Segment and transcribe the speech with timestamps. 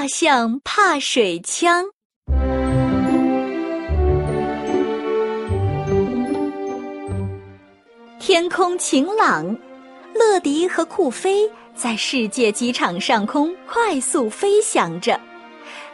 [0.00, 1.84] 大象怕水枪。
[8.18, 9.54] 天空晴朗，
[10.14, 15.20] 乐迪和酷飞在世界机场上空快速飞翔着。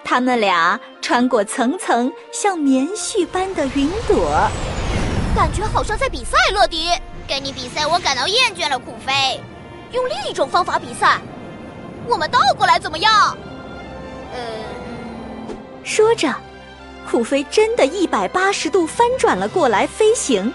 [0.05, 4.49] 他们俩穿过层层像棉絮般的云朵，
[5.35, 6.39] 感觉好像在比赛。
[6.55, 6.91] 乐迪，
[7.27, 8.79] 跟你比赛我感到厌倦了。
[8.79, 9.41] 酷飞，
[9.91, 11.21] 用另一种方法比赛，
[12.07, 13.37] 我们倒过来怎么样？
[14.37, 16.33] 呃，说着，
[17.11, 20.53] 酷飞真的一百八十度翻转了过来飞行。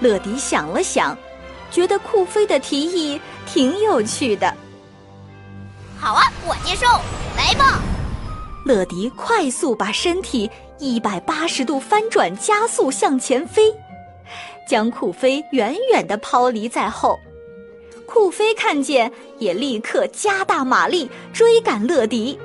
[0.00, 1.16] 乐迪想了想，
[1.70, 4.52] 觉得酷飞的提议挺有趣的。
[5.98, 6.86] 好啊，我接受，
[7.36, 7.80] 来吧！
[8.64, 13.74] 乐迪快速把身体一百八十度翻转，加速向前飞，
[14.68, 17.18] 将酷飞远远的抛离在后。
[18.06, 22.38] 酷飞看见，也立刻加大马力追赶乐迪。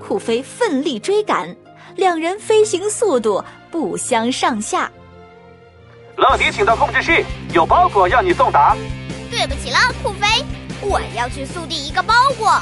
[0.00, 1.54] 酷飞奋力追赶，
[1.96, 4.90] 两人飞行速度不相上下。
[6.16, 8.76] 乐迪，请到控制室，有包裹要你送达。
[9.30, 10.44] 对不起了，酷飞，
[10.80, 12.60] 我要去速递一个包裹。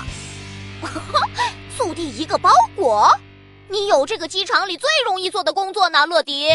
[1.77, 3.11] 速递一个包裹？
[3.69, 6.48] 你有这个机场里最容易做的工作呢，乐迪。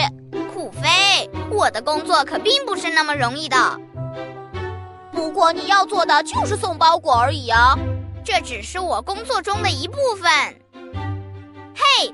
[0.54, 3.80] 酷飞，我的工作可并不是那么容易的。
[5.12, 7.76] 不过你要做的就是送包裹而已啊，
[8.24, 10.30] 这只是我工作中的一部分。
[11.76, 12.14] 嘿，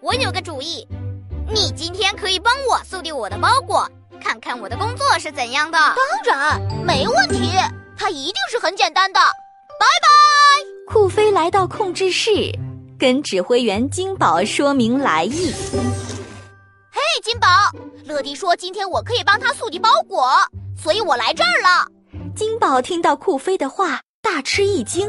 [0.00, 0.86] 我有个主意，
[1.48, 3.88] 你今天可以帮我速递我的包裹，
[4.22, 5.78] 看看我的工作是怎样的。
[5.78, 7.50] 当然，没问题，
[7.96, 9.18] 它一定是很简单的。
[9.18, 10.92] 拜拜。
[10.92, 12.30] 酷飞来到控制室，
[12.98, 15.52] 跟指挥员金宝说明来意。
[16.92, 17.48] 嘿，金宝，
[18.04, 20.30] 乐迪说今天我可以帮他速递包裹，
[20.80, 21.86] 所以我来这儿了。
[22.36, 25.08] 金宝听到酷飞的话，大吃一惊，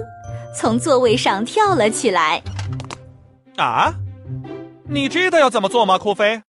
[0.58, 2.42] 从座位上跳了起来。
[3.58, 3.94] 啊，
[4.88, 6.42] 你知道要怎么做吗，酷飞？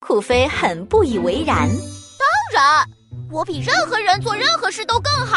[0.00, 1.68] 酷飞很不以为然。
[1.68, 2.88] 当然，
[3.32, 5.36] 我比任何人做任何事都更好。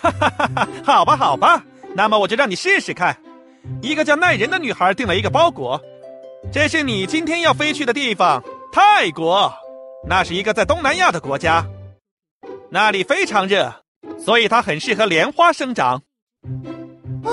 [0.00, 0.68] 哈哈哈哈！
[0.84, 1.64] 好吧，好吧，
[1.94, 3.16] 那么我就让你试试看。
[3.82, 5.80] 一个叫奈人的女孩订了一个包裹，
[6.52, 8.42] 这是你今天要飞去的地方——
[8.72, 9.52] 泰国。
[10.08, 11.66] 那是一个在东南亚的国家，
[12.70, 13.82] 那里非常热，
[14.18, 16.02] 所以它很适合莲花生长。
[17.22, 17.32] 哦。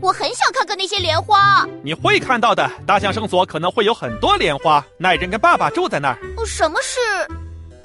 [0.00, 1.66] 我很想看看那些莲花。
[1.82, 4.84] 你会看到的，大象圣所可能会有很多莲花。
[4.98, 6.18] 奈人跟爸爸住在那儿。
[6.46, 7.00] 什么是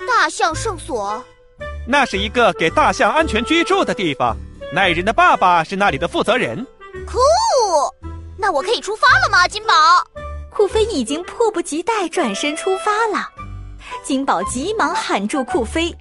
[0.08, 1.24] 大象圣所？
[1.88, 4.36] 那是一个给大象安全居住的地方。
[4.72, 6.66] 奈人的爸爸是那里的负责人。
[7.08, 7.18] 酷，
[8.38, 9.74] 那我可以出发了吗，金宝？
[10.52, 13.28] 酷飞已经迫不及待转身出发了。
[14.03, 15.96] 金宝急忙喊住酷飞：“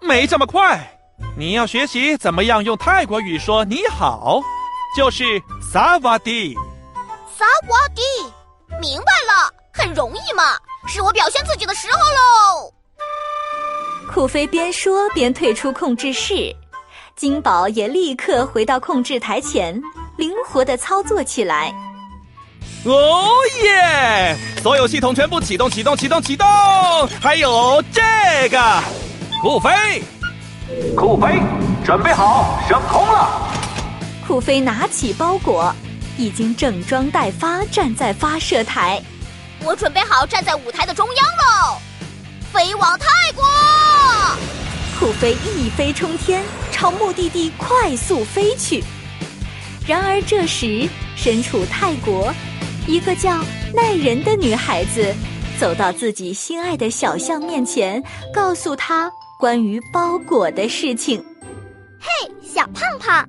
[0.00, 0.98] 没这么快，
[1.36, 4.40] 你要学习怎么样用泰国语说你好。”
[4.94, 5.24] 就是
[5.62, 6.54] 萨瓦迪，
[7.34, 8.02] 萨瓦迪，
[8.78, 10.54] 明白了，很容易嘛，
[10.86, 12.70] 是我表现自己的时候喽。
[14.12, 16.54] 酷飞边说边退出控制室，
[17.16, 19.80] 金宝也立刻回到控制台前，
[20.18, 21.72] 灵活的操作起来。
[22.84, 23.30] 哦
[23.62, 24.36] 耶！
[24.62, 26.46] 所有系统全部启动，启动，启动，启动！
[27.18, 28.02] 还有这
[28.50, 28.82] 个，
[29.40, 30.02] 酷飞，
[30.94, 31.40] 酷飞，
[31.82, 33.48] 准备好，升空了。
[34.26, 35.74] 酷飞拿起包裹，
[36.16, 39.02] 已经整装待发，站在发射台。
[39.64, 41.78] 我准备好站在舞台的中央喽，
[42.52, 43.44] 飞往泰国。
[44.98, 48.82] 酷飞一飞冲天，朝目的地快速飞去。
[49.86, 52.32] 然而这时，身处泰国，
[52.86, 53.44] 一个叫
[53.74, 55.12] 奈人的女孩子
[55.58, 61.22] 走到自己心爱的小象面前，告诉他关于包裹的事情。
[62.00, 62.08] 嘿，
[62.42, 63.28] 小胖胖。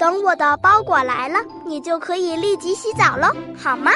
[0.00, 3.92] 等我的包裹来了，你就可以立即洗澡喽，好吗？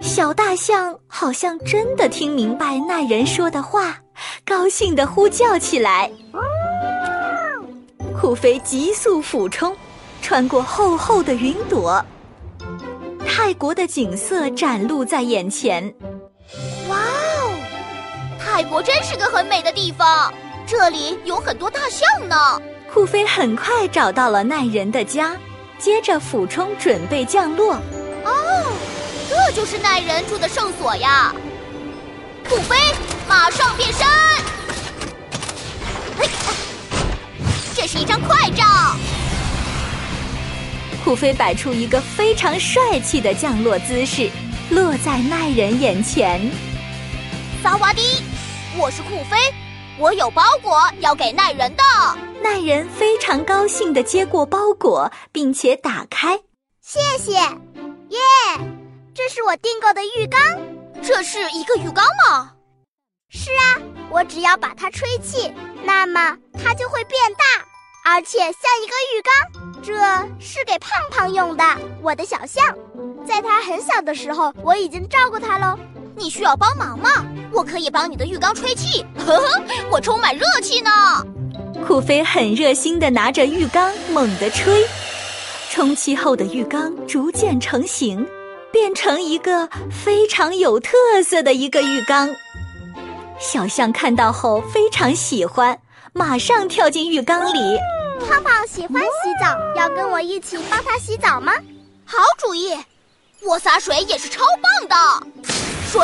[0.00, 3.96] 小大象好像真的听明白那人说的话，
[4.44, 6.10] 高兴地呼叫起来。
[8.20, 9.74] 酷飞急速俯冲，
[10.20, 12.04] 穿过厚厚的云朵，
[13.26, 15.82] 泰国的景色展露在眼前。
[16.90, 17.54] 哇哦，
[18.38, 20.30] 泰国真是个很美的地方，
[20.66, 22.36] 这里有很多大象呢。
[22.98, 25.36] 酷飞很快找到了奈人的家，
[25.78, 27.74] 接着俯冲准备降落。
[28.24, 28.72] 哦，
[29.30, 31.32] 这就是奈人住的圣所呀！
[32.48, 32.74] 酷飞，
[33.28, 34.04] 马上变身！
[37.72, 38.64] 这是一张快照。
[41.04, 44.28] 酷飞摆出一个非常帅气的降落姿势，
[44.70, 46.50] 落在奈人眼前。
[47.62, 48.24] 萨瓦迪，
[48.76, 49.36] 我是酷飞。
[49.96, 51.82] 我有包裹要给奈人的，
[52.42, 56.38] 那人非常高兴的接过包裹，并且打开，
[56.80, 58.18] 谢谢，耶！
[59.14, 60.40] 这是我订购的浴缸。
[61.02, 62.52] 这是一个浴缸吗？
[63.30, 63.78] 是啊，
[64.10, 65.52] 我只要把它吹气，
[65.84, 68.52] 那么它就会变大，而且像
[68.82, 69.82] 一个浴缸。
[69.82, 69.94] 这
[70.40, 71.64] 是给胖胖用的，
[72.02, 72.74] 我的小象，
[73.26, 75.78] 在它很小的时候，我已经照顾它喽。
[76.16, 77.10] 你需要帮忙吗？
[77.52, 80.90] 我可以帮你的浴缸吹气，呵呵，我充满热气呢。
[81.86, 84.86] 酷飞很热心地拿着浴缸猛地吹，
[85.70, 88.26] 充气后的浴缸逐渐成型，
[88.70, 90.92] 变成一个非常有特
[91.24, 92.28] 色的一个浴缸。
[93.38, 95.78] 小象看到后非常喜欢，
[96.12, 97.78] 马上跳进浴缸里。
[98.28, 99.08] 胖胖喜欢洗
[99.40, 101.52] 澡，要跟我一起帮他洗澡吗？
[102.04, 102.76] 好主意，
[103.42, 105.26] 我洒水也是超棒的。
[105.90, 106.02] 水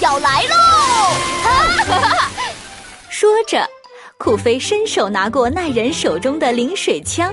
[0.00, 0.54] 要来喽！
[3.10, 3.68] 说着，
[4.18, 7.32] 酷飞伸手拿过那人手中的淋水枪，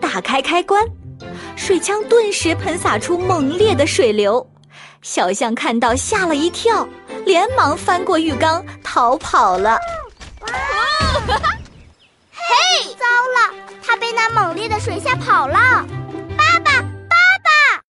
[0.00, 0.84] 打开开关，
[1.54, 4.44] 水枪顿时喷洒出猛烈的水流。
[5.00, 6.88] 小象看到吓了一跳，
[7.24, 9.78] 连忙翻过浴缸逃跑了。
[12.32, 15.86] 嘿，糟了，他被那猛烈的水吓跑了！
[16.36, 17.80] 爸爸，爸爸，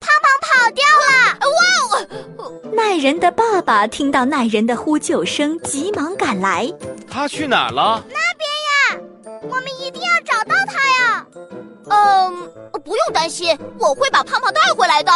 [0.00, 1.36] 胖胖跑掉了！
[1.40, 1.71] 哇哦！
[2.72, 6.72] 奈人的爸爸听到奈人的呼救声，急忙赶来。
[7.10, 8.04] 他去哪儿了？
[8.08, 11.26] 那边呀，我们一定要找到他呀！
[11.88, 12.50] 嗯，
[12.84, 15.12] 不用担心，我会把胖胖带回来的。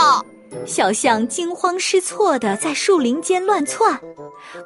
[0.67, 4.01] 小象惊慌失措地在树林间乱窜，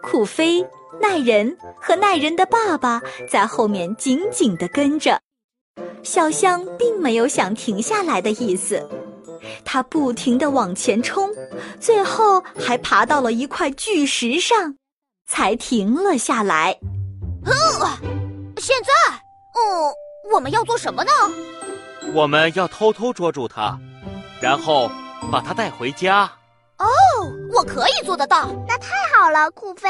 [0.03, 0.65] 酷飞、
[1.01, 5.21] 奈人和奈人的爸爸在后面紧紧地跟着。
[6.03, 8.89] 小象并没有想停下来的意思。
[9.65, 11.31] 他不停地往前冲，
[11.81, 14.77] 最后还爬到了一块巨石上，
[15.27, 16.79] 才停了下来。
[17.45, 17.53] 呃，
[18.59, 18.93] 现在，
[19.55, 19.93] 哦，
[20.33, 21.11] 我们要做什么呢？
[22.15, 23.79] 我们要偷偷捉住他，
[24.41, 24.91] 然后
[25.31, 26.31] 把他带回家。
[26.79, 26.87] 哦，
[27.53, 28.49] 我可以做得到。
[28.67, 29.89] 那太好了，酷飞。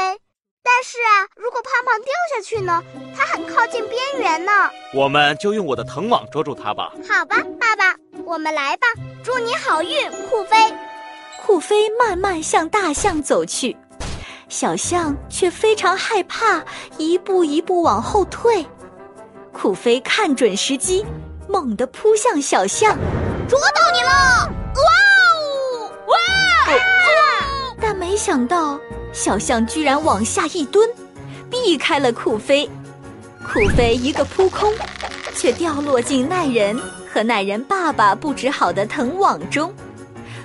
[0.63, 2.83] 但是啊，如果胖胖掉下去呢？
[3.17, 4.51] 它很靠近边缘呢。
[4.93, 6.93] 我们就用我的藤网捉住它吧。
[7.09, 7.95] 好吧，爸爸，
[8.25, 8.87] 我们来吧。
[9.23, 10.57] 祝你好运，酷飞。
[11.43, 13.75] 酷飞慢慢向大象走去，
[14.47, 16.63] 小象却非常害怕，
[16.97, 18.65] 一步一步往后退。
[19.51, 21.05] 酷飞看准时机，
[21.47, 22.97] 猛地扑向小象，
[23.49, 24.09] 捉到你了！
[24.75, 24.83] 哇
[25.37, 26.15] 哦，哇！
[26.73, 28.79] 哦但没想到。
[29.13, 30.89] 小象居然往下一蹲，
[31.49, 32.69] 避开了酷飞。
[33.45, 34.73] 酷飞一个扑空，
[35.35, 36.79] 却掉落进奈人
[37.11, 39.73] 和奈人爸爸布置好的藤网中。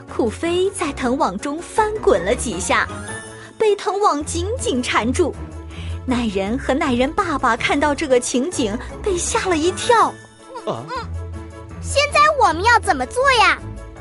[0.09, 2.89] 酷飞在藤网中翻滚了几下，
[3.59, 5.35] 被藤网紧紧缠住。
[6.07, 10.13] 奈人和奈人爸爸看到这个情景，被吓了一跳。
[10.67, 10.87] 嗯，
[11.83, 13.59] 现在我们要怎么做呀？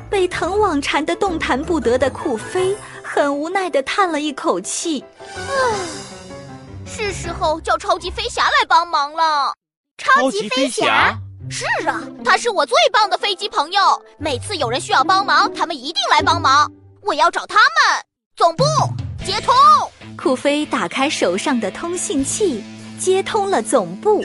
[0.10, 2.76] 被藤网缠得动弹不得的酷飞。
[3.08, 5.46] 很无奈地叹了一口气，唉，
[6.86, 9.54] 是时候叫超级飞侠来帮忙了。
[9.97, 11.18] 超级飞侠？
[11.50, 13.81] 是啊，他是我最棒的飞机朋友。
[14.18, 16.69] 每次有人需要帮忙，他们一定来帮忙。
[17.01, 18.03] 我要找他们。
[18.36, 18.63] 总部
[19.25, 19.53] 接通。
[20.18, 22.63] 酷飞打开手上的通信器，
[23.00, 24.24] 接通了总部。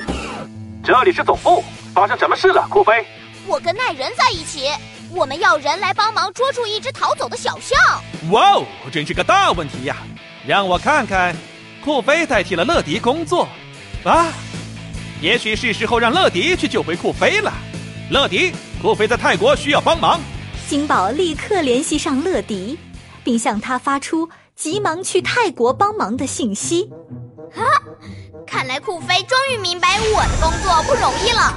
[0.82, 1.62] 这里是总部，
[1.94, 3.06] 发生什么事了，酷飞？
[3.46, 4.68] 我跟奈人在一起。
[5.12, 7.78] 我们要人来帮忙捉住一只逃走的小象。
[8.30, 9.96] 哇哦，真是个大问题呀！
[10.46, 11.34] 让我看看，
[11.84, 13.48] 酷飞代替了乐迪工作，
[14.04, 14.32] 啊，
[15.20, 17.52] 也许是时候让乐迪去救回酷飞了。
[18.10, 20.18] 乐迪，酷飞在泰国需要帮忙。
[20.66, 22.78] 金宝立刻联系上乐迪，
[23.22, 26.88] 并向他发出急忙去泰国帮忙的信息。
[27.54, 27.62] 啊，
[28.46, 31.54] 看来酷飞终于明白我的工作不容易了，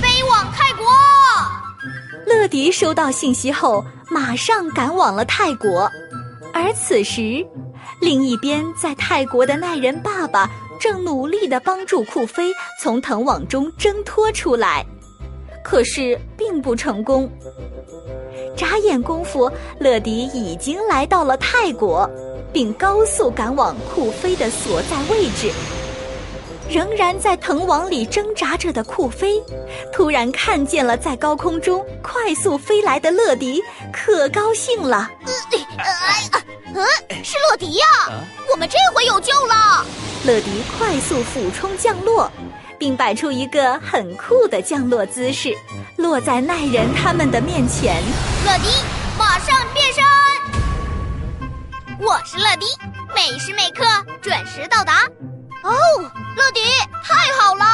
[0.00, 0.86] 飞往泰国。
[2.26, 5.90] 乐迪收到信息后，马上赶往了泰国。
[6.54, 7.44] 而此时，
[8.00, 14.84] 另一边在泰国的奈人爸爸正努力地帮助酷飞从藤网中挣脱出来，
[15.62, 17.30] 可是并不成功。
[18.56, 22.08] 眨眼功夫，乐迪已经来到了泰国，
[22.52, 25.52] 并高速赶往酷飞的所在位置。
[26.68, 29.42] 仍然在藤网里挣扎着的酷飞，
[29.92, 35.10] 突然看见了在高空中快速飞来的乐迪，可高兴了。
[36.72, 36.86] 嗯，
[37.24, 37.84] 是乐迪呀！
[38.50, 39.84] 我们这回有救了。
[40.22, 42.30] 乐迪快速俯冲降落，
[42.78, 45.56] 并摆出一个很酷的降落姿势，
[45.96, 48.02] 落在奈人他们的面前。
[48.44, 48.68] 乐迪，
[49.18, 50.04] 马上变身！
[51.98, 52.66] 我是乐迪，
[53.14, 53.82] 每时每刻
[54.20, 55.06] 准时到达。
[55.62, 55.72] 哦，
[56.36, 56.60] 乐迪，
[57.02, 57.64] 太好了！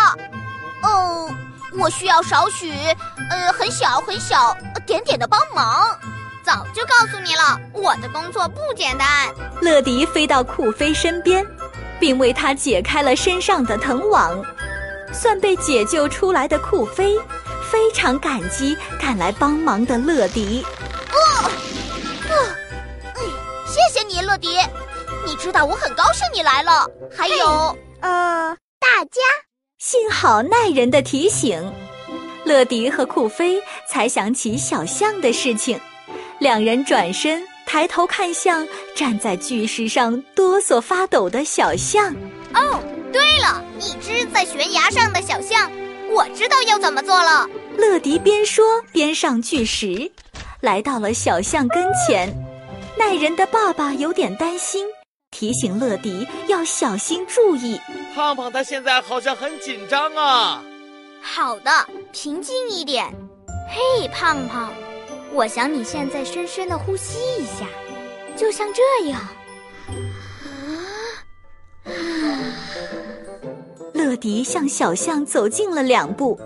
[0.83, 1.29] 哦，
[1.77, 2.73] 我需要少许，
[3.29, 5.85] 呃，很小很小点点的帮忙。
[6.45, 9.07] 早早就告诉你了，我的工作不简单。
[9.61, 11.45] 乐迪飞到酷飞身边，
[12.01, 14.43] 并为他解开了身上的藤网。
[15.13, 17.17] 算被解救出来的酷飞，
[17.71, 20.65] 非常感激赶来帮忙的乐迪。
[21.13, 21.51] 哦，
[22.29, 22.37] 嗯，
[23.67, 24.59] 谢谢你，乐迪。
[25.25, 26.87] 你知道我很高兴你来了。
[27.17, 29.23] 还有，呃，大家，
[29.79, 31.73] 幸好耐人的提醒。
[32.45, 35.81] 乐迪和酷飞才想起小象的事情，
[36.41, 42.15] 两人转身抬头看向站在巨石上哆嗦发抖的小象。
[42.55, 42.81] 哦，
[43.13, 45.71] 对了，一只在悬崖上的小象，
[46.11, 47.47] 我知道要怎么做了。
[47.77, 50.11] 乐迪边说边上巨石，
[50.61, 52.33] 来到了小象跟前。
[52.97, 54.87] 耐人的爸爸有点担心，
[55.31, 57.79] 提醒乐迪要小心注意。
[58.15, 60.63] 胖胖他现在好像很紧张啊。
[61.21, 61.71] 好的，
[62.13, 63.13] 平静一点。
[63.69, 64.73] 嘿，胖胖，
[65.33, 67.67] 我想你现在深深的呼吸一下，
[68.37, 69.21] 就像这样。
[73.93, 76.41] 乐迪向小象走近了两步，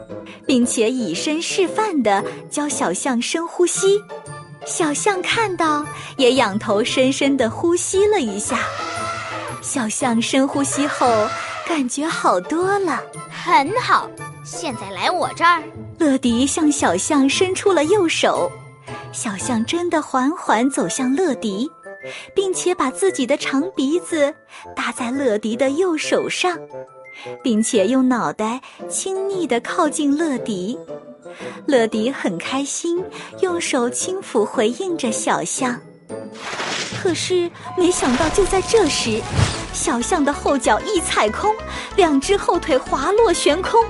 [0.47, 4.01] 并且以身示范的教小象深呼吸。
[4.67, 5.85] 小象看到，
[6.17, 8.59] 也仰头深深的呼吸了一下。
[9.63, 11.29] 小象深呼吸后，
[11.67, 13.03] 感觉好多了。
[13.31, 14.11] 很好。
[14.45, 15.63] 现在来我这儿，
[15.99, 18.51] 乐迪向小象伸出了右手，
[19.13, 21.71] 小象真的缓缓走向乐迪，
[22.35, 24.33] 并且把自己的长鼻子
[24.75, 26.57] 搭在乐迪的右手上，
[27.43, 30.79] 并且用脑袋亲昵地靠近乐迪。
[31.67, 33.05] 乐迪很开心，
[33.41, 35.79] 用手轻抚回应着小象。
[37.03, 39.21] 可是没想到，就在这时，
[39.73, 41.55] 小象的后脚一踩空，
[41.97, 43.85] 两只后腿滑落悬空。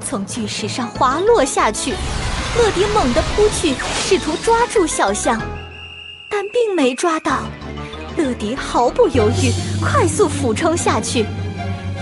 [0.00, 1.94] 从巨石上滑落下去，
[2.56, 5.40] 乐迪猛地扑去，试图抓住小象，
[6.28, 7.42] 但并没抓到。
[8.16, 11.24] 乐迪毫不犹豫，快速俯冲下去，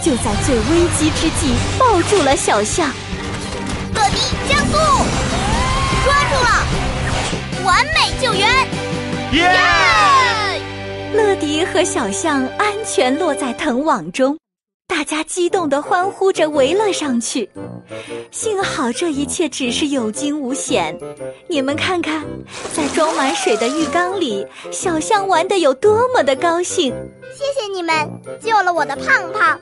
[0.03, 2.91] 就在最危机之际抱住了小象。
[3.95, 4.77] 乐迪加速，
[6.05, 8.69] 抓住了，完美救援！
[9.33, 10.61] 耶！
[11.15, 14.37] 乐迪和小象安全落在藤网中。
[14.93, 17.49] 大家激动地欢呼着围了上去，
[18.31, 20.97] 幸好这一切只是有惊无险。
[21.49, 22.23] 你们看看，
[22.75, 26.95] 在装满水的浴缸里，小象玩得有多么的高兴！
[27.35, 28.07] 谢谢你们
[28.39, 29.59] 救了我的胖胖，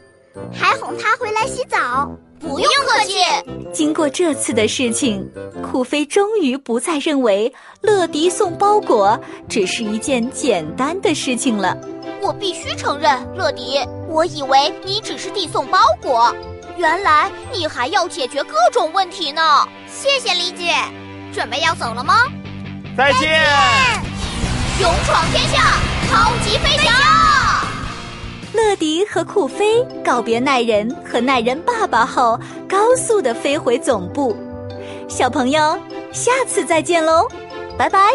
[0.52, 2.10] 还哄他回来洗澡。
[2.40, 3.14] 不用客气。
[3.72, 5.30] 经过这次的事情，
[5.62, 9.18] 酷飞终于不再认为乐迪送包裹
[9.48, 11.76] 只是一件简单的事情了。
[12.22, 13.78] 我必须承认，乐迪，
[14.08, 16.34] 我以为你只是递送包裹，
[16.76, 19.66] 原来你还要解决各种问题呢。
[19.86, 20.74] 谢谢理解，
[21.32, 22.14] 准备要走了吗？
[22.96, 23.40] 再见！
[24.80, 25.76] 勇闯天下，
[26.08, 27.59] 超级飞侠！
[28.52, 32.38] 乐迪和酷飞告别奈人和奈人爸爸后，
[32.68, 34.36] 高速的飞回总部。
[35.08, 35.78] 小朋友，
[36.12, 37.28] 下次再见喽，
[37.78, 38.12] 拜拜。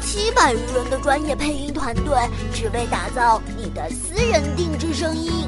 [0.00, 2.14] 七百余人的专业配音团队，
[2.54, 5.46] 只为打造你的私人定制声音。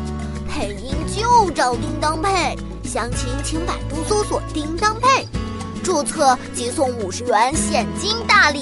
[0.50, 5.27] 配音就找叮当配，详情请百度搜索“叮当配”，
[5.88, 8.60] 注册即送五十元现金大礼。